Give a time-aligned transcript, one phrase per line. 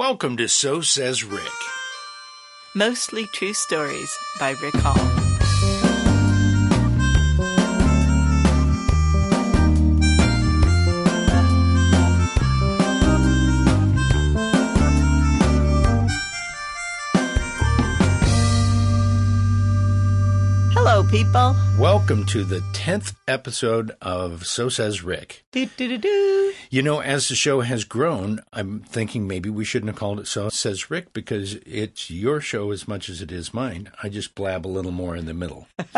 [0.00, 1.52] Welcome to So Says Rick.
[2.74, 5.19] Mostly True Stories by Rick Hall.
[21.10, 21.56] People.
[21.76, 25.42] Welcome to the 10th episode of So Says Rick.
[25.50, 26.52] Do-do-do-do.
[26.70, 30.28] You know, as the show has grown, I'm thinking maybe we shouldn't have called it
[30.28, 33.90] So Says Rick because it's your show as much as it is mine.
[34.00, 35.66] I just blab a little more in the middle.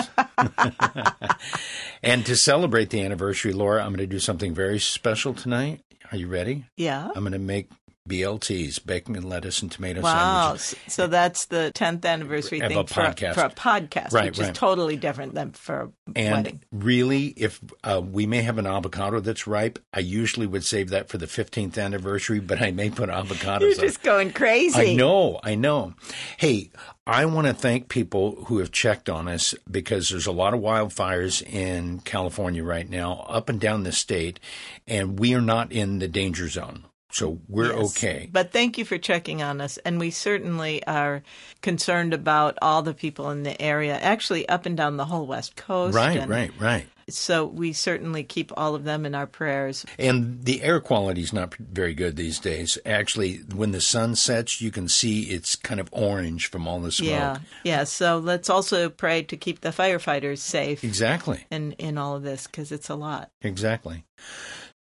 [2.02, 5.82] and to celebrate the anniversary, Laura, I'm going to do something very special tonight.
[6.10, 6.64] Are you ready?
[6.78, 7.08] Yeah.
[7.14, 7.68] I'm going to make
[8.08, 10.56] BLTs, bacon and lettuce and tomato Wow.
[10.56, 10.74] sandwiches.
[10.86, 13.34] S- So that's the 10th anniversary Of thing a for, podcast.
[13.34, 14.50] for a podcast, Right, which right.
[14.50, 16.60] is totally different than for a And wedding.
[16.72, 21.08] really, if uh, we may have an avocado that's ripe, I usually would save that
[21.08, 23.76] for the 15th anniversary, but I may put avocados You're on.
[23.80, 24.92] just going crazy.
[24.92, 25.94] I know, I know.
[26.38, 26.70] Hey,
[27.06, 30.60] I want to thank people who have checked on us because there's a lot of
[30.60, 34.40] wildfires in California right now, up and down the state,
[34.88, 36.84] and we are not in the danger zone.
[37.12, 37.90] So we're Yes.
[37.96, 38.28] okay.
[38.32, 39.78] But thank you for checking on us.
[39.84, 41.22] And we certainly are
[41.60, 45.54] concerned about all the people in the area, actually up and down the whole West
[45.56, 45.94] Coast.
[45.94, 46.86] Right, and right, right.
[47.10, 49.84] So we certainly keep all of them in our prayers.
[49.98, 52.78] And the air quality is not very good these days.
[52.86, 56.92] Actually, when the sun sets, you can see it's kind of orange from all the
[56.92, 57.10] smoke.
[57.10, 57.38] Yeah.
[57.64, 57.84] Yeah.
[57.84, 61.44] So let's also pray to keep the firefighters safe Exactly.
[61.50, 63.30] in, in all of this because it's a lot.
[63.42, 64.04] Exactly.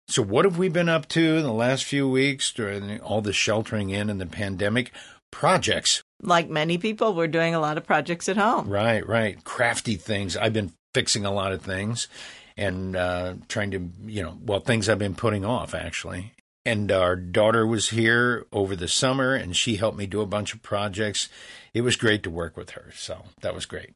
[0.09, 3.33] So, what have we been up to in the last few weeks during all the
[3.33, 4.91] sheltering in and the pandemic?
[5.31, 6.01] Projects.
[6.21, 8.69] Like many people, we're doing a lot of projects at home.
[8.69, 9.43] Right, right.
[9.43, 10.37] Crafty things.
[10.37, 12.07] I've been fixing a lot of things
[12.55, 16.31] and uh, trying to, you know, well, things I've been putting off, actually.
[16.65, 20.53] And our daughter was here over the summer and she helped me do a bunch
[20.53, 21.27] of projects.
[21.73, 22.91] It was great to work with her.
[22.95, 23.91] So, that was great.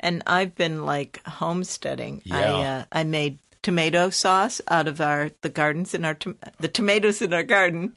[0.00, 2.20] And I've been like homesteading.
[2.30, 2.78] I Yeah.
[2.78, 6.16] uh, I made tomato sauce out of our the gardens in our
[6.60, 7.96] the tomatoes in our garden,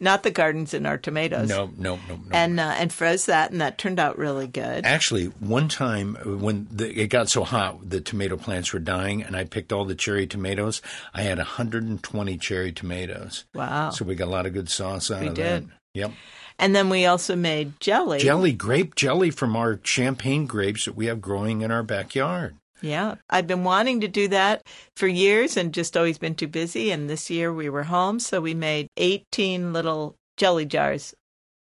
[0.00, 1.48] not the gardens in our tomatoes.
[1.48, 2.20] No, no, no, no.
[2.32, 4.86] And uh, and froze that, and that turned out really good.
[4.86, 9.36] Actually, one time when the, it got so hot, the tomato plants were dying, and
[9.36, 10.80] I picked all the cherry tomatoes.
[11.12, 13.44] I had 120 cherry tomatoes.
[13.54, 13.90] Wow!
[13.90, 15.68] So we got a lot of good sauce out We of did.
[15.68, 15.74] that.
[15.94, 16.12] Yep.
[16.56, 18.20] And then we also made jelly.
[18.20, 22.56] Jelly, grape jelly from our champagne grapes that we have growing in our backyard.
[22.82, 26.90] Yeah, I've been wanting to do that for years, and just always been too busy.
[26.90, 31.14] And this year we were home, so we made eighteen little jelly jars.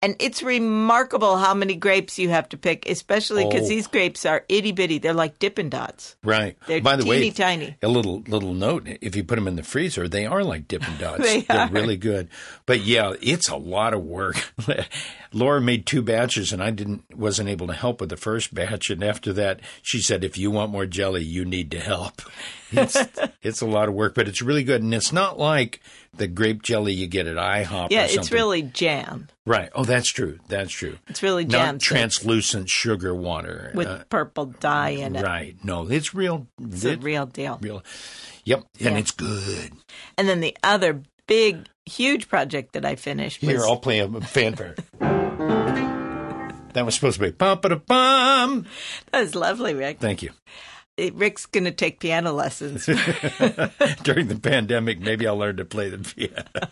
[0.03, 3.69] And it's remarkable how many grapes you have to pick, especially because Oh.
[3.69, 4.97] these grapes are itty bitty.
[4.99, 6.17] They're like Dippin' Dots.
[6.23, 6.57] Right.
[6.67, 7.75] They're By the teeny way, tiny.
[7.81, 10.97] a little little note: if you put them in the freezer, they are like Dippin'
[10.99, 11.23] Dots.
[11.23, 11.69] They are are.
[11.69, 12.27] really good.
[12.65, 14.53] But yeah, it's a lot of work.
[15.31, 18.89] Laura made two batches, and I didn't wasn't able to help with the first batch.
[18.89, 22.21] And after that, she said, "If you want more jelly, you need to help."
[22.75, 22.97] It's
[23.43, 25.79] it's a lot of work, but it's really good, and it's not like
[26.15, 27.87] the grape jelly you get at IHOP.
[27.91, 29.27] Yeah, or it's really jam.
[29.45, 29.69] right.
[29.73, 30.39] Oh, that's true.
[30.47, 30.97] That's true.
[31.07, 31.75] It's really jam.
[31.75, 33.71] Not translucent sugar water.
[33.73, 35.23] with Uh, purple dye in it.
[35.23, 35.55] right.
[35.63, 36.47] No, it's real.
[36.61, 37.57] It's a real deal.
[37.61, 37.83] real.
[38.45, 38.97] Yep, and Yeah.
[38.99, 39.71] it's good.
[40.17, 44.07] And then the other big, huge project that I finished was Here, I'll play a
[44.21, 44.75] fanfare.
[44.99, 48.65] that was supposed to be bum ba bum.
[49.11, 49.99] that was lovely, Rick.
[49.99, 50.31] Thank you.
[50.97, 52.85] Rick's going to take piano lessons.
[54.03, 56.69] During the pandemic, maybe I'll learn to play the piano.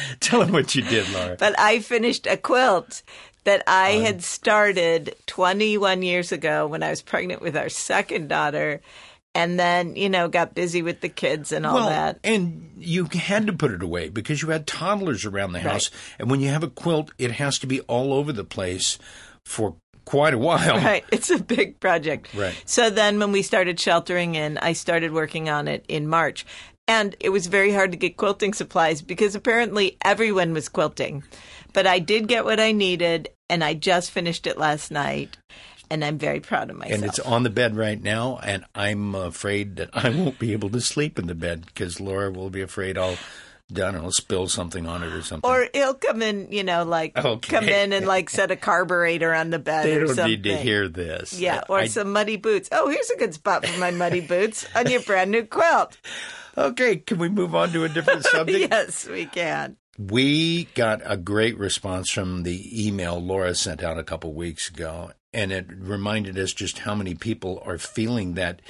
[0.20, 1.36] Tell him what you did, Laura.
[1.38, 3.02] but I finished a quilt
[3.44, 8.80] that I had started 21 years ago when I was pregnant with our second daughter.
[9.32, 12.18] And then, you know, got busy with the kids and all well, that.
[12.24, 15.88] and you had to put it away because you had toddlers around the house,
[16.18, 18.98] and when you have a quilt, it has to be all over the place
[19.44, 19.76] for
[20.10, 20.80] quite a while.
[20.90, 21.04] Right.
[21.12, 22.34] It's a big project.
[22.34, 22.60] Right.
[22.64, 26.44] So then when we started sheltering in, I started working on it in March.
[26.88, 31.22] And it was very hard to get quilting supplies because apparently everyone was quilting.
[31.72, 35.36] But I did get what I needed and I just finished it last night.
[35.92, 36.94] And I'm very proud of myself.
[36.94, 40.70] And it's on the bed right now, and I'm afraid that I won't be able
[40.70, 43.16] to sleep in the bed because Laura will be afraid I'll,
[43.72, 45.48] I don't know, spill something on it or something.
[45.50, 47.56] or he'll come in, you know, like Okay.
[47.56, 50.26] come in and like set a carburetor on the bed they or don't something.
[50.30, 51.38] need to hear this.
[51.38, 52.68] Yeah, or I- some muddy boots.
[52.72, 55.96] Oh, here's a good spot for my muddy boots on your brand new quilt.
[56.58, 58.70] Okay, can we move on to a different subject?
[58.72, 59.76] yes, we can.
[59.96, 65.12] We got a great response from the email Laura sent out a couple weeks ago,
[65.32, 68.60] and it reminded us just how many people are feeling that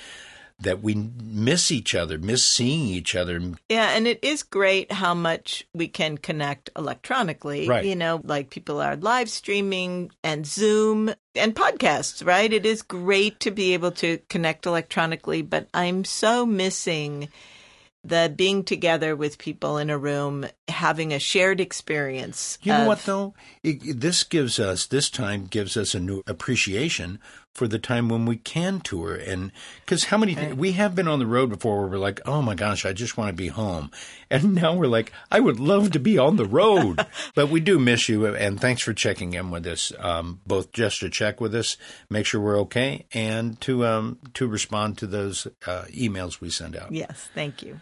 [0.60, 3.40] that we miss each other, miss seeing each other.
[3.68, 7.66] Yeah, and it is great how much we can connect electronically.
[7.66, 7.84] Right.
[7.84, 12.52] You know, like people are live streaming and Zoom and podcasts, right?
[12.52, 17.28] It is great to be able to connect electronically, but I'm so missing
[18.02, 22.56] the being together with people in a room, having a shared experience.
[22.62, 23.34] You know of- what though?
[23.62, 27.18] It, it- this gives us this time gives us a new appreciation
[27.55, 29.50] for the time when we can tour and
[29.85, 32.55] because how many we have been on the road before where we're like, oh my
[32.55, 33.91] gosh, I just want to be home,
[34.31, 37.05] and now we're like, I would love to be on the road,
[37.35, 38.26] but we do miss you.
[38.26, 41.76] And thanks for checking in with us, um, both just to check with us,
[42.08, 46.76] make sure we're okay, and to um, to respond to those uh, emails we send
[46.76, 46.93] out.
[46.93, 47.81] Yes, thank you.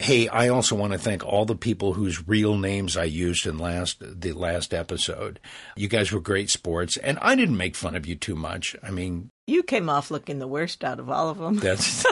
[0.00, 3.58] Hey, I also want to thank all the people whose real names I used in
[3.58, 5.38] last the last episode.
[5.76, 8.74] You guys were great sports, and I didn't make fun of you too much.
[8.82, 11.56] I mean, You came off looking the worst out of all of them.
[11.58, 12.06] that's.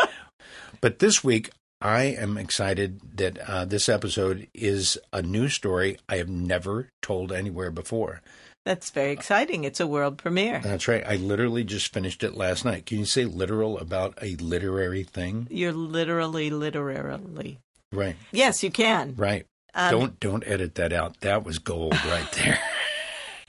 [0.80, 1.50] but this week,
[1.80, 7.32] I am excited that uh, this episode is a new story I have never told
[7.32, 8.20] anywhere before.
[8.66, 9.64] That's very exciting.
[9.64, 10.60] It's a world premiere.
[10.62, 11.02] That's right.
[11.06, 12.84] I literally just finished it last night.
[12.84, 15.46] Can you say literal about a literary thing?
[15.50, 17.58] You're literally, literally.
[17.90, 18.16] Right.
[18.30, 19.14] Yes, you can.
[19.16, 19.46] Right.
[19.72, 21.20] Um, don't don't edit that out.
[21.20, 22.58] That was gold right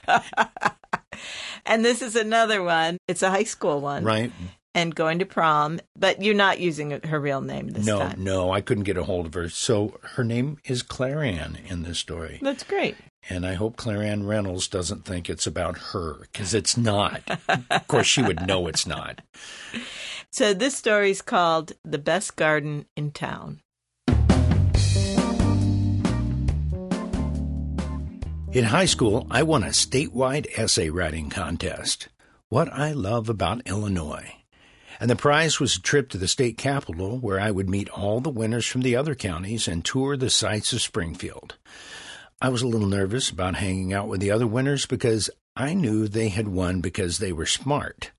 [0.06, 0.22] there.
[1.64, 2.98] And this is another one.
[3.06, 4.04] It's a high school one.
[4.04, 4.32] right.
[4.74, 8.24] And going to prom, but you're not using her real name this no, time.
[8.24, 9.50] no, no, I couldn't get a hold of her.
[9.50, 12.38] So her name is Claire Ann in this story.
[12.40, 12.96] That's great.
[13.28, 17.22] And I hope Claire Ann Reynolds doesn't think it's about her, because it's not.
[17.70, 19.20] of course, she would know it's not.
[20.34, 23.60] So this story's called The Best Garden in Town.
[28.52, 32.08] In high school, I won a statewide essay writing contest.
[32.48, 34.41] What I love about Illinois.
[35.02, 38.20] And the prize was a trip to the state capitol where I would meet all
[38.20, 41.56] the winners from the other counties and tour the sights of Springfield.
[42.40, 46.06] I was a little nervous about hanging out with the other winners because I knew
[46.06, 48.12] they had won because they were smart.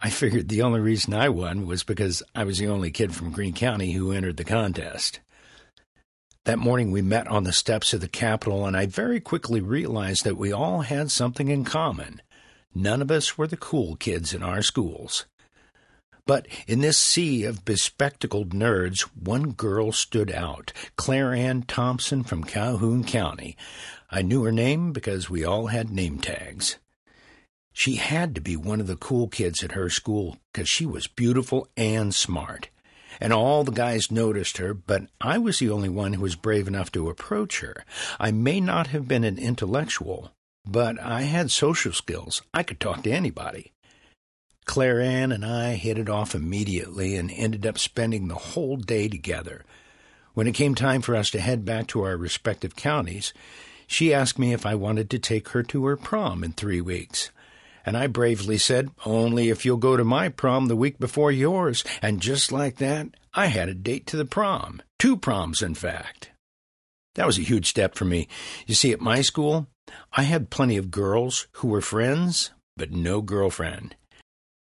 [0.00, 3.32] I figured the only reason I won was because I was the only kid from
[3.32, 5.18] Greene County who entered the contest.
[6.44, 10.22] That morning we met on the steps of the Capitol, and I very quickly realized
[10.22, 12.22] that we all had something in common.
[12.72, 15.26] None of us were the cool kids in our schools.
[16.26, 22.44] But in this sea of bespectacled nerds, one girl stood out Claire Ann Thompson from
[22.44, 23.56] Calhoun County.
[24.10, 26.76] I knew her name because we all had name tags.
[27.72, 31.06] She had to be one of the cool kids at her school because she was
[31.06, 32.68] beautiful and smart.
[33.20, 36.68] And all the guys noticed her, but I was the only one who was brave
[36.68, 37.84] enough to approach her.
[38.18, 40.32] I may not have been an intellectual,
[40.66, 42.42] but I had social skills.
[42.54, 43.72] I could talk to anybody.
[44.70, 49.08] Claire Ann and I hit it off immediately and ended up spending the whole day
[49.08, 49.64] together.
[50.34, 53.34] When it came time for us to head back to our respective counties,
[53.88, 57.32] she asked me if I wanted to take her to her prom in three weeks.
[57.84, 61.82] And I bravely said, Only if you'll go to my prom the week before yours.
[62.00, 64.82] And just like that, I had a date to the prom.
[65.00, 66.30] Two proms, in fact.
[67.16, 68.28] That was a huge step for me.
[68.68, 69.66] You see, at my school,
[70.12, 73.96] I had plenty of girls who were friends, but no girlfriend.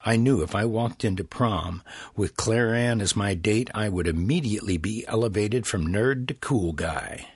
[0.05, 1.81] I knew if I walked into prom
[2.15, 6.73] with Claire Ann as my date, I would immediately be elevated from nerd to cool
[6.73, 7.27] guy.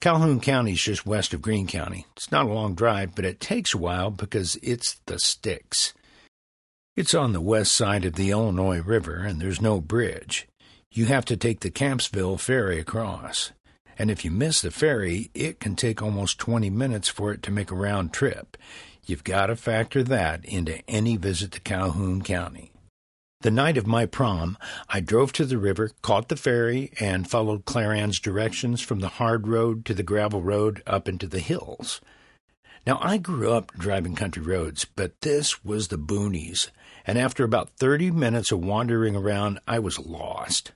[0.00, 2.06] Calhoun County is just west of Greene County.
[2.16, 5.92] It's not a long drive, but it takes a while because it's the sticks.
[6.96, 10.48] It's on the west side of the Illinois River, and there's no bridge.
[10.92, 13.52] You have to take the Kampsville ferry across.
[13.98, 17.50] And if you miss the ferry, it can take almost 20 minutes for it to
[17.50, 18.56] make a round trip.
[19.08, 22.72] You've got to factor that into any visit to Calhoun County.
[23.40, 27.64] The night of my prom, I drove to the river, caught the ferry, and followed
[27.64, 32.02] Claire Ann's directions from the hard road to the gravel road up into the hills.
[32.86, 36.68] Now, I grew up driving country roads, but this was the boonies,
[37.06, 40.72] and after about 30 minutes of wandering around, I was lost.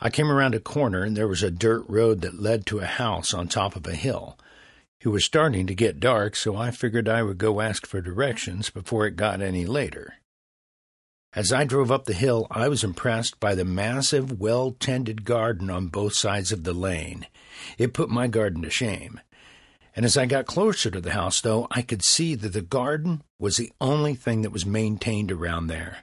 [0.00, 2.86] I came around a corner, and there was a dirt road that led to a
[2.86, 4.38] house on top of a hill.
[5.00, 8.68] It was starting to get dark, so I figured I would go ask for directions
[8.68, 10.14] before it got any later.
[11.34, 15.70] As I drove up the hill, I was impressed by the massive, well tended garden
[15.70, 17.26] on both sides of the lane.
[17.76, 19.20] It put my garden to shame.
[19.94, 23.22] And as I got closer to the house, though, I could see that the garden
[23.38, 25.98] was the only thing that was maintained around there.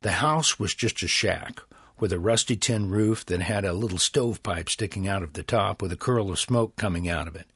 [0.00, 1.60] The house was just a shack
[1.98, 5.80] with a rusty tin roof that had a little stovepipe sticking out of the top
[5.80, 7.46] with a curl of smoke coming out of it.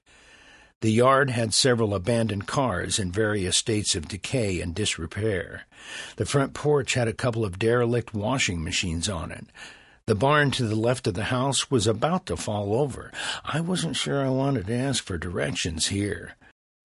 [0.80, 5.66] The yard had several abandoned cars in various states of decay and disrepair.
[6.16, 9.46] The front porch had a couple of derelict washing machines on it.
[10.06, 13.12] The barn to the left of the house was about to fall over.
[13.44, 16.37] I wasn't sure I wanted to ask for directions here.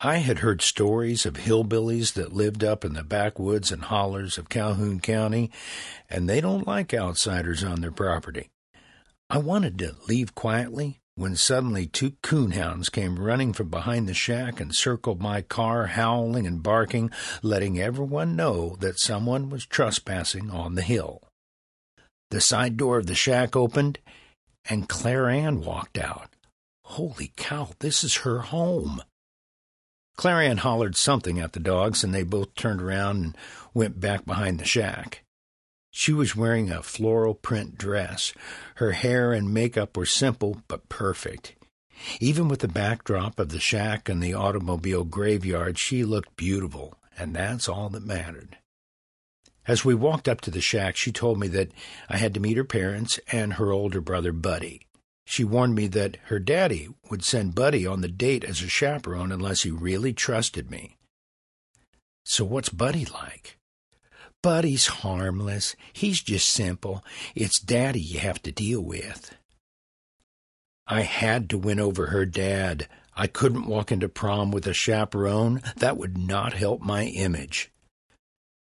[0.01, 4.49] I had heard stories of hillbillies that lived up in the backwoods and hollers of
[4.49, 5.51] Calhoun County,
[6.09, 8.49] and they don't like outsiders on their property.
[9.29, 14.59] I wanted to leave quietly when suddenly two coonhounds came running from behind the shack
[14.59, 17.09] and circled my car, howling and barking,
[17.41, 21.21] letting everyone know that someone was trespassing on the hill.
[22.31, 23.99] The side door of the shack opened,
[24.69, 26.35] and Claire Ann walked out.
[26.83, 29.01] Holy cow, this is her home.
[30.17, 33.37] Claire Ann hollered something at the dogs, and they both turned around and
[33.73, 35.24] went back behind the shack.
[35.97, 38.33] She was wearing a floral print dress.
[38.75, 41.55] Her hair and makeup were simple but perfect.
[42.19, 47.33] Even with the backdrop of the shack and the automobile graveyard, she looked beautiful, and
[47.33, 48.57] that's all that mattered.
[49.67, 51.71] As we walked up to the shack, she told me that
[52.09, 54.81] I had to meet her parents and her older brother, Buddy.
[55.25, 59.31] She warned me that her daddy would send Buddy on the date as a chaperone
[59.31, 60.97] unless he really trusted me.
[62.25, 63.54] So, what's Buddy like?
[64.45, 65.75] Buddy's harmless.
[65.91, 67.03] He's just simple.
[67.33, 69.35] It's Daddy you have to deal with.
[70.85, 72.87] I had to win over her dad.
[73.15, 75.63] I couldn't walk into prom with a chaperone.
[75.77, 77.71] That would not help my image.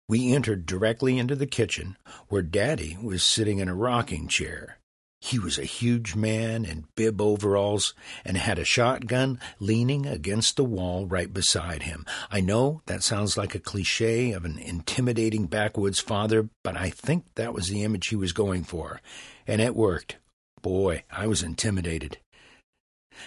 [0.07, 1.97] We entered directly into the kitchen,
[2.29, 4.76] where Daddy was sitting in a rocking chair.
[5.19, 7.93] He was a huge man in bib overalls
[8.23, 12.05] and had a shotgun leaning against the wall right beside him.
[12.29, 17.25] I know that sounds like a cliche of an intimidating backwoods father, but I think
[17.35, 19.01] that was the image he was going for.
[19.47, 20.17] And it worked.
[20.61, 22.19] Boy, I was intimidated.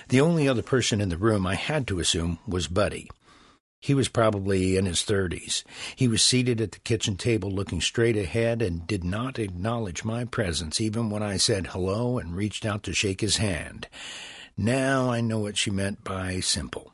[0.08, 3.10] The only other person in the room I had to assume was Buddy.
[3.80, 5.64] He was probably in his thirties.
[5.96, 10.26] He was seated at the kitchen table looking straight ahead and did not acknowledge my
[10.26, 13.88] presence even when I said hello and reached out to shake his hand.
[14.54, 16.92] Now I know what she meant by simple.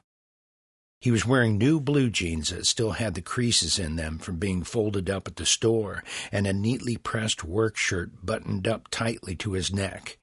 [1.01, 4.63] He was wearing new blue jeans that still had the creases in them from being
[4.63, 6.03] folded up at the store,
[6.33, 10.19] and a neatly pressed work shirt buttoned up tightly to his neck.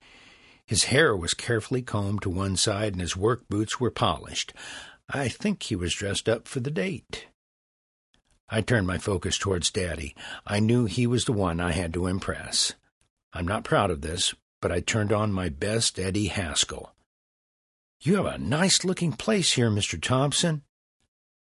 [0.65, 4.53] His hair was carefully combed to one side, and his work boots were polished.
[5.10, 7.28] I think he was dressed up for the date.
[8.50, 10.16] I turned my focus towards Daddy.
[10.46, 12.74] I knew he was the one I had to impress.
[13.34, 16.94] I'm not proud of this, but I turned on my best Eddie Haskell.
[18.00, 20.00] You have a nice looking place here, Mr.
[20.02, 20.64] Thompson.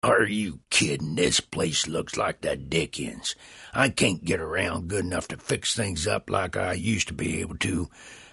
[0.02, 1.14] Are you kidding?
[1.14, 3.36] This place looks like the Dickens.
[3.72, 7.40] I can't get around good enough to fix things up like I used to be
[7.40, 7.88] able to.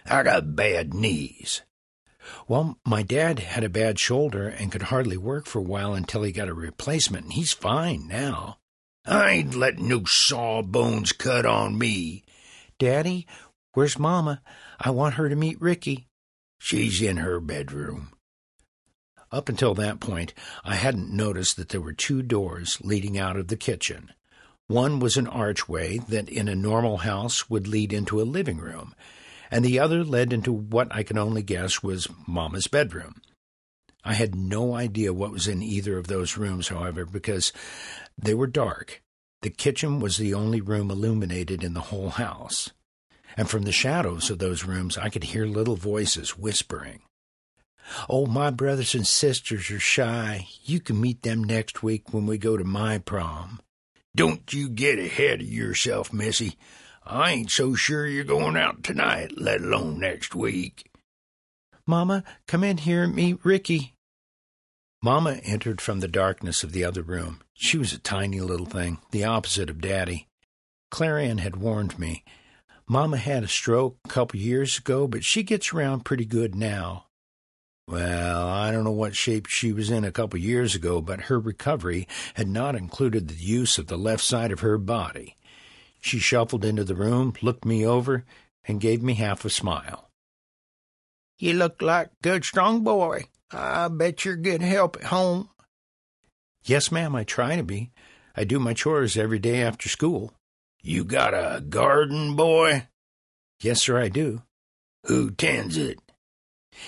[0.05, 1.61] I got bad knees.
[2.47, 6.23] Well, my dad had a bad shoulder and could hardly work for a while until
[6.23, 8.57] he got a replacement, and he's fine now.
[9.05, 12.23] I ain't letting no sawbones cut on me.
[12.77, 13.25] Daddy,
[13.73, 14.41] where's Mama?
[14.79, 16.07] I want her to meet Ricky.
[16.59, 18.11] She's in her bedroom.
[19.31, 20.33] Up until that point,
[20.63, 24.11] I hadn't noticed that there were two doors leading out of the kitchen.
[24.67, 28.93] One was an archway that in a normal house would lead into a living room,
[29.51, 33.21] and the other led into what I can only guess was Mama's bedroom.
[34.03, 37.51] I had no idea what was in either of those rooms, however, because
[38.17, 39.01] they were dark.
[39.41, 42.71] The kitchen was the only room illuminated in the whole house,
[43.37, 47.01] and from the shadows of those rooms I could hear little voices whispering.
[48.09, 50.47] Oh, my brothers and sisters are shy.
[50.63, 53.59] You can meet them next week when we go to my prom.
[54.15, 56.57] Don't you get ahead of yourself, Missy.
[57.11, 60.91] I ain't so sure you're going out tonight, let alone next week.
[61.87, 63.95] Mama, come in here and meet Ricky.
[65.01, 67.41] Mama entered from the darkness of the other room.
[67.55, 70.27] She was a tiny little thing, the opposite of Daddy.
[70.91, 72.23] Claire Ann had warned me.
[72.87, 77.07] Mama had a stroke a couple years ago, but she gets around pretty good now.
[77.87, 81.39] Well, I don't know what shape she was in a couple years ago, but her
[81.39, 85.35] recovery had not included the use of the left side of her body.
[85.99, 88.25] She shuffled into the room, looked me over,
[88.65, 90.09] and gave me half a smile.
[91.37, 93.25] You look like a good, strong boy.
[93.51, 95.49] I bet you're good help at home.
[96.63, 97.91] Yes, ma'am, I try to be.
[98.35, 100.33] I do my chores every day after school.
[100.81, 102.87] You got a garden, boy?
[103.61, 104.43] Yes, sir, I do.
[105.05, 105.99] Who tends it?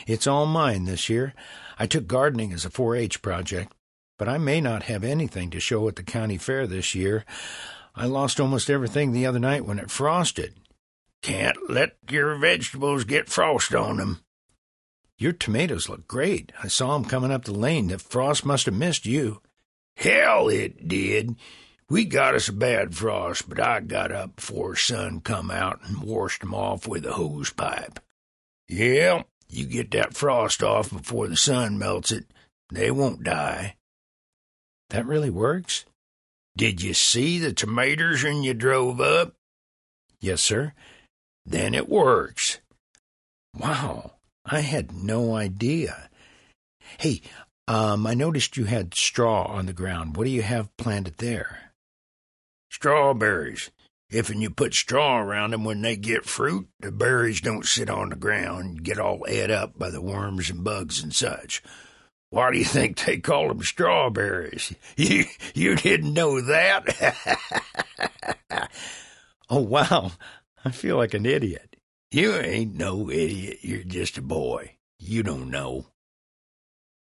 [0.05, 1.33] It's all mine this year.
[1.79, 3.73] I took gardening as a 4 H project,
[4.17, 7.25] but I may not have anything to show at the county fair this year.
[7.93, 10.55] I lost almost everything the other night when it frosted.
[11.21, 14.21] Can't let your vegetables get frost on them.
[15.17, 16.51] Your tomatoes look great.
[16.63, 17.87] I saw 'em coming up the lane.
[17.89, 19.41] The frost must have missed you.
[19.97, 21.35] Hell, it did.
[21.89, 26.01] We got us a bad frost, but I got up before sun come out and
[26.01, 27.99] washed 'em off with a hose pipe.
[28.67, 32.25] Yeah, you get that frost off before the sun melts it,
[32.71, 33.75] they won't die.
[34.89, 35.85] That really works?
[36.55, 39.35] Did you see the tomatoes when you drove up?
[40.19, 40.73] Yes, sir.
[41.45, 42.59] Then it works.
[43.57, 44.13] Wow,
[44.45, 46.09] I had no idea.
[46.99, 47.21] Hey,
[47.67, 50.15] um, I noticed you had straw on the ground.
[50.15, 51.71] What do you have planted there?
[52.69, 53.71] Strawberries.
[54.09, 57.89] If and you put straw around 'em when they get fruit, the berries don't sit
[57.89, 61.63] on the ground and get all ate up by the worms and bugs and such.
[62.31, 64.73] Why do you think they call 'em strawberries?
[64.95, 67.17] You you didn't know that?
[69.49, 70.13] oh wow,
[70.63, 71.75] I feel like an idiot.
[72.09, 73.59] You ain't no idiot.
[73.61, 74.77] You're just a boy.
[74.97, 75.87] You don't know.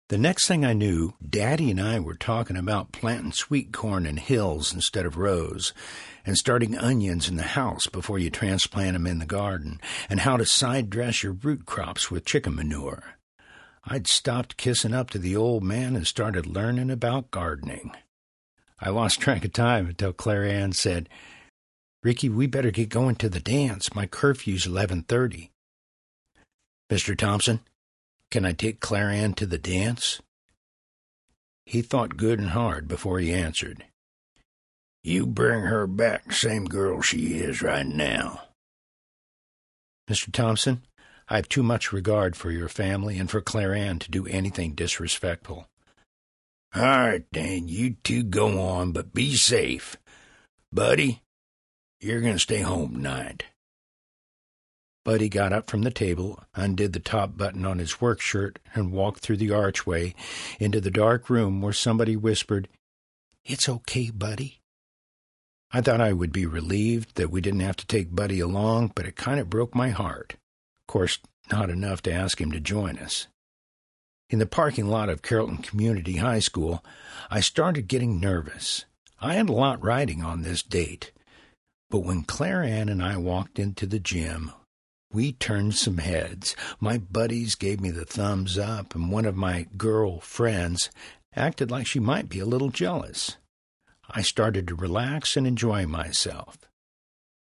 [0.10, 4.18] The next thing I knew, Daddy and I were talking about planting sweet corn in
[4.18, 5.74] hills instead of rows,
[6.24, 10.38] and starting onions in the house before you transplant them in the garden, and how
[10.38, 13.16] to side dress your root crops with chicken manure.
[13.88, 17.92] I'd stopped kissing up to the old man and started learning about gardening.
[18.80, 21.08] I lost track of time until Claire Ann said,
[22.04, 23.94] Ricky, we better get going to the dance.
[23.94, 25.52] My curfew's eleven thirty.
[26.90, 27.18] Mr.
[27.18, 27.62] Thompson,
[28.32, 30.22] can I take Claire Ann to the dance?
[31.66, 33.86] He thought good and hard before he answered.
[35.04, 38.42] You bring her back, same girl she is right now.
[40.10, 40.32] Mr.
[40.32, 40.84] Thompson,
[41.28, 44.74] I have too much regard for your family and for Claire Ann to do anything
[44.74, 45.68] disrespectful.
[46.76, 49.96] All right, then, you two go on, but be safe.
[50.72, 51.22] Buddy,
[52.00, 53.46] you're going to stay home tonight.
[55.06, 58.92] Buddy got up from the table, undid the top button on his work shirt, and
[58.92, 60.14] walked through the archway
[60.60, 62.68] into the dark room where somebody whispered,
[63.46, 64.60] It's okay, Buddy.
[65.72, 69.06] I thought I would be relieved that we didn't have to take Buddy along, but
[69.06, 70.36] it kind of broke my heart.
[70.88, 71.18] Of course,
[71.52, 73.28] not enough to ask him to join us.
[74.30, 76.86] In the parking lot of Carrollton Community High School,
[77.30, 78.86] I started getting nervous.
[79.20, 81.12] I had a lot riding on this date.
[81.90, 84.52] But when Claire Ann and I walked into the gym,
[85.12, 86.56] we turned some heads.
[86.80, 90.90] My buddies gave me the thumbs up, and one of my girl friends
[91.36, 93.38] acted like she might be a little jealous.
[94.10, 96.58] I started to relax and enjoy myself.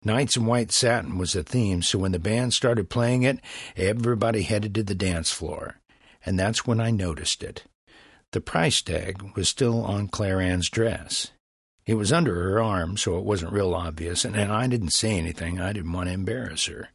[0.03, 3.39] Nights in White Satin was the theme, so when the band started playing it,
[3.75, 5.75] everybody headed to the dance floor.
[6.25, 7.63] And that's when I noticed it.
[8.31, 11.31] The price tag was still on Claire Ann's dress.
[11.85, 15.59] It was under her arm, so it wasn't real obvious, and I didn't say anything.
[15.59, 16.89] I didn't want to embarrass her.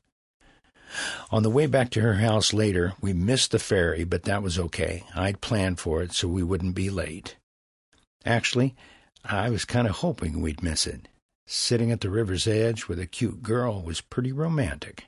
[1.30, 4.58] On the way back to her house later, we missed the ferry, but that was
[4.58, 5.02] okay.
[5.14, 7.36] I'd planned for it so we wouldn't be late.
[8.24, 8.76] Actually,
[9.24, 11.08] I was kind of hoping we'd miss it.
[11.46, 15.06] Sitting at the river's edge with a cute girl was pretty romantic.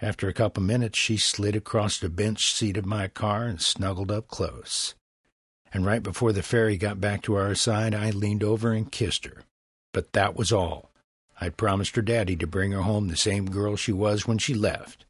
[0.00, 3.60] After a couple of minutes, she slid across the bench seat of my car and
[3.60, 4.94] snuggled up close.
[5.72, 9.26] And right before the ferry got back to our side, I leaned over and kissed
[9.26, 9.42] her.
[9.92, 10.90] But that was all.
[11.40, 14.54] I'd promised her daddy to bring her home the same girl she was when she
[14.54, 15.04] left.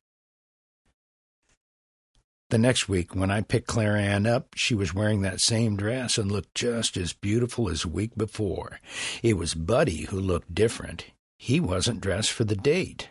[2.50, 6.16] The next week, when I picked Claire Ann up, she was wearing that same dress
[6.16, 8.80] and looked just as beautiful as a week before.
[9.22, 11.06] It was Buddy who looked different.
[11.36, 13.10] He wasn't dressed for the date.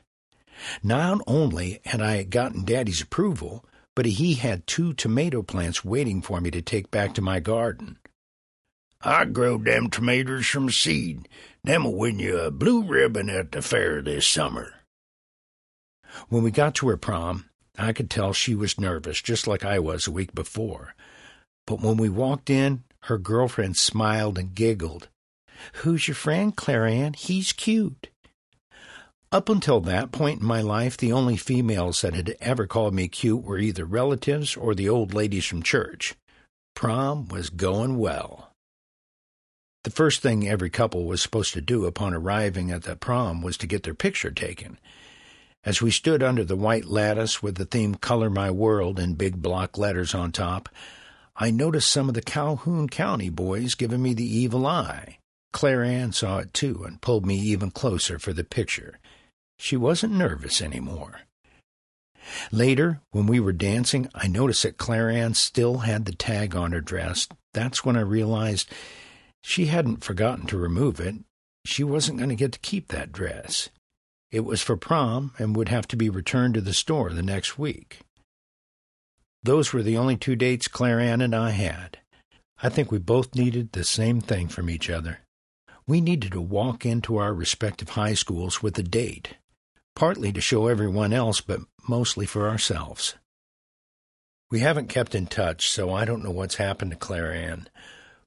[0.82, 3.63] Not only had I gotten Daddy's approval,
[3.95, 8.00] but he had two tomato plants waiting for me to take back to my garden.
[9.02, 11.30] I growed them tomatoes from seed.
[11.63, 14.73] Them'll win you a blue ribbon at the fair this summer.
[16.30, 19.80] When we got to her prom, I could tell she was nervous, just like I
[19.80, 20.96] was a week before.
[21.66, 25.10] But when we walked in, her girlfriend smiled and giggled.
[25.76, 27.13] Who's your friend, Claire Ann?
[27.13, 28.10] He's cute.
[29.32, 33.10] Up until that point in my life, the only females that had ever called me
[33.10, 36.16] cute were either relatives or the old ladies from church.
[36.76, 38.52] Prom was going well.
[39.84, 43.58] The first thing every couple was supposed to do upon arriving at the prom was
[43.58, 44.80] to get their picture taken.
[45.67, 49.41] As we stood under the white lattice with the theme Color My World in big
[49.41, 50.69] block letters on top,
[51.36, 55.17] I noticed some of the Calhoun County boys giving me the evil eye.
[55.51, 58.97] Claire Ann saw it too and pulled me even closer for the picture.
[59.60, 61.23] She wasn't nervous anymore.
[62.49, 66.71] Later, when we were dancing, I noticed that Claire Ann still had the tag on
[66.71, 67.27] her dress.
[67.53, 68.71] That's when I realized
[69.43, 71.15] she hadn't forgotten to remove it.
[71.65, 73.67] She wasn't going to get to keep that dress.
[74.32, 77.58] It was for prom and would have to be returned to the store the next
[77.58, 78.00] week.
[79.44, 82.00] Those were the only two dates Claire Ann and I had.
[82.62, 85.20] I think we both needed the same thing from each other.
[85.86, 89.38] We needed to walk into our respective high schools with a date,
[89.96, 93.16] partly to show everyone else, but mostly for ourselves.
[94.52, 97.70] We haven't kept in touch, so I don't know what's happened to Claire Ann,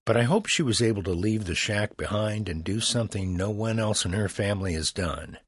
[0.07, 3.51] but I hope she was able to leave the shack behind and do something no
[3.51, 5.39] one else in her family has done.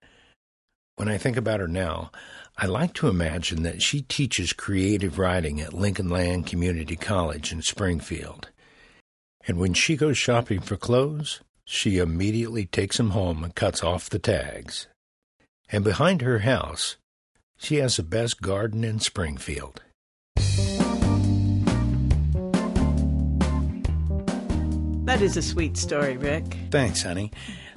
[0.97, 2.11] When I think about her now,
[2.59, 7.63] I like to imagine that she teaches creative writing at Lincoln Land Community College in
[7.63, 8.51] Springfield.
[9.47, 14.11] And when she goes shopping for clothes, she immediately takes them home and cuts off
[14.11, 14.87] the tags.
[15.71, 16.97] And behind her house,
[17.57, 19.81] she has the best garden in Springfield.
[25.05, 26.45] That is a sweet story, Rick.
[26.71, 27.33] Thanks, honey.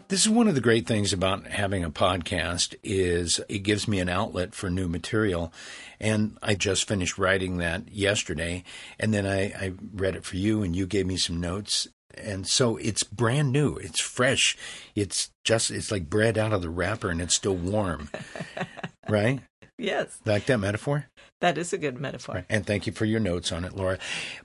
[0.07, 3.99] This is one of the great things about having a podcast is it gives me
[3.99, 5.51] an outlet for new material.
[5.99, 8.63] And I just finished writing that yesterday,
[8.99, 11.87] and then I, I read it for you, and you gave me some notes.
[12.15, 13.77] And so it's brand new.
[13.77, 14.55] It's fresh.
[14.93, 18.09] It's just it's like bread out of the wrapper, and it's still warm,
[19.09, 19.39] right?
[19.77, 21.07] Yes, Like that metaphor.
[21.41, 22.45] that is a good metaphor.
[22.47, 23.97] And thank you for your notes on it, Laura.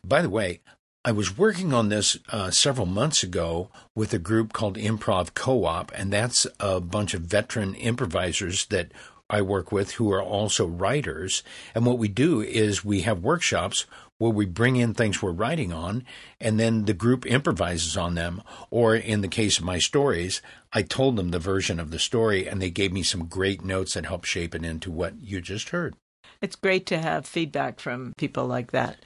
[0.05, 0.61] By the way,
[1.03, 5.65] I was working on this uh, several months ago with a group called Improv Co
[5.65, 8.93] op, and that's a bunch of veteran improvisers that
[9.31, 11.43] I work with who are also writers.
[11.75, 13.87] And what we do is we have workshops
[14.19, 16.05] where we bring in things we're writing on,
[16.39, 18.43] and then the group improvises on them.
[18.71, 22.47] Or in the case of my stories, I told them the version of the story,
[22.47, 25.71] and they gave me some great notes that helped shape it into what you just
[25.71, 25.95] heard.
[26.43, 28.99] It's great to have feedback from people like that.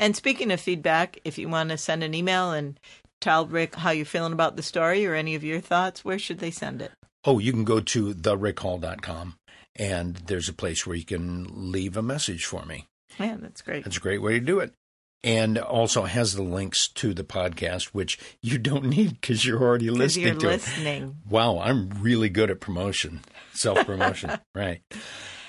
[0.00, 2.78] And speaking of feedback, if you want to send an email and
[3.20, 6.38] tell Rick how you're feeling about the story or any of your thoughts, where should
[6.38, 6.92] they send it?
[7.24, 9.34] Oh, you can go to therickhall.com
[9.76, 12.86] and there's a place where you can leave a message for me.
[13.18, 13.84] Man, that's great.
[13.84, 14.72] That's a great way to do it.
[15.24, 19.90] And also has the links to the podcast, which you don't need because you're already
[19.90, 21.02] listening you're to listening.
[21.26, 21.30] it.
[21.30, 24.38] Wow, I'm really good at promotion, self promotion.
[24.54, 24.80] right.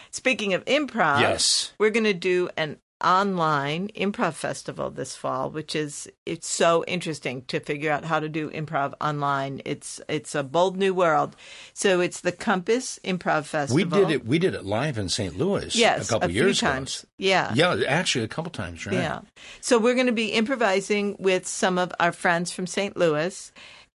[0.09, 1.73] Speaking of improv, Yes.
[1.77, 7.43] we're going to do an online improv festival this fall, which is it's so interesting
[7.45, 9.61] to figure out how to do improv online.
[9.65, 11.35] It's it's a bold new world.
[11.73, 13.75] So it's the Compass Improv Festival.
[13.75, 14.25] We did it.
[14.25, 15.37] We did it live in St.
[15.37, 15.75] Louis.
[15.75, 17.03] Yes, a couple few years times.
[17.03, 17.09] ago.
[17.17, 17.53] Yeah.
[17.53, 18.85] Yeah, actually, a couple times.
[18.85, 18.95] Right.
[18.95, 19.21] Yeah.
[19.61, 22.97] So we're going to be improvising with some of our friends from St.
[22.97, 23.51] Louis.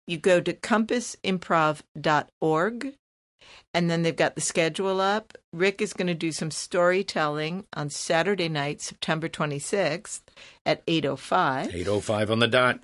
[0.06, 2.94] You go to compassimprov.org
[3.72, 5.36] and then they've got the schedule up.
[5.52, 10.22] Rick is going to do some storytelling on Saturday night, September 26th
[10.66, 11.74] at 8:05.
[11.74, 12.80] 805 on the dot.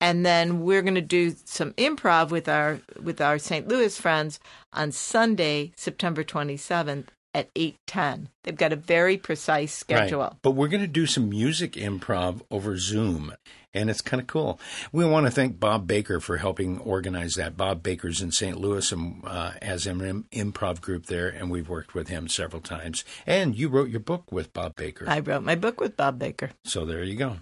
[0.00, 3.68] And then we're going to do some improv with our with our St.
[3.68, 4.40] Louis friends
[4.72, 8.28] on Sunday, September 27th at 8:10.
[8.42, 10.20] They've got a very precise schedule.
[10.20, 10.32] Right.
[10.42, 13.34] But we're going to do some music improv over Zoom,
[13.74, 14.58] and it's kind of cool.
[14.92, 17.56] We want to thank Bob Baker for helping organize that.
[17.56, 18.58] Bob Baker's in St.
[18.58, 22.62] Louis and uh, has an im- improv group there, and we've worked with him several
[22.62, 23.04] times.
[23.26, 25.04] And you wrote your book with Bob Baker.
[25.08, 26.50] I wrote my book with Bob Baker.
[26.64, 27.36] So there you go.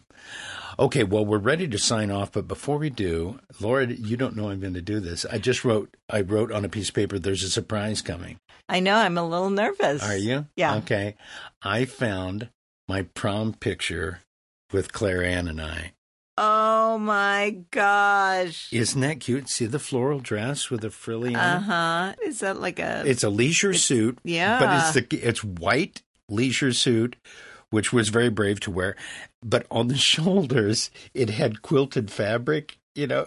[0.78, 4.48] Okay, well, we're ready to sign off, but before we do, Laura, you don't know
[4.48, 5.26] I'm going to do this.
[5.26, 8.38] I just wrote, I wrote on a piece of paper, there's a surprise coming.
[8.68, 10.02] I know I'm a little nervous.
[10.02, 10.46] Are you?
[10.56, 10.76] Yeah.
[10.76, 11.16] Okay.
[11.62, 12.48] I found
[12.88, 14.20] my prom picture
[14.72, 15.92] with Claire Ann and I.
[16.92, 18.68] Oh my gosh.
[18.70, 19.48] Isn't that cute?
[19.48, 21.62] See the floral dress with the frilly on Uh it?
[21.62, 22.14] huh.
[22.22, 23.02] Is that like a?
[23.06, 24.18] It's a leisure suit.
[24.24, 24.58] yeah.
[24.60, 27.16] But it's the it's white leisure suit,
[27.70, 28.94] which was very brave to wear.
[29.42, 33.26] But on the shoulders, it had quilted fabric, you know,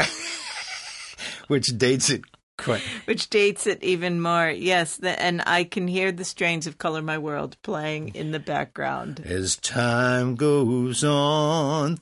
[1.46, 2.22] which dates it
[2.56, 2.82] quite.
[3.04, 4.50] which dates it even more.
[4.50, 8.40] Yes, the, and I can hear the strains of "Color My World" playing in the
[8.40, 9.20] background.
[9.24, 11.98] As time goes on.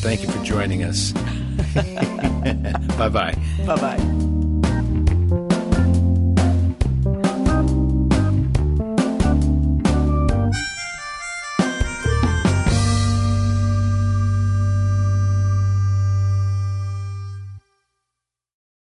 [0.00, 1.12] Thank you for joining us.
[2.98, 3.36] bye bye.
[3.66, 4.34] Bye bye.